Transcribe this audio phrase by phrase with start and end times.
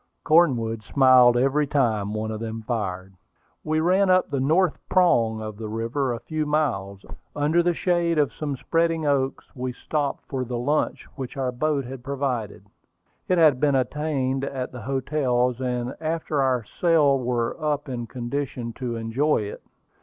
[0.23, 3.13] Cornwood smiled every time one of them fired.
[3.63, 7.05] We ran up the "North Prong" of the river a few miles.
[7.35, 11.85] Under the shade of some spreading oaks we stopped for the lunch which our host
[11.87, 12.65] had provided.
[13.27, 18.73] It had been obtained at the hotels, and after our sail we were in condition
[18.79, 19.61] to enjoy it.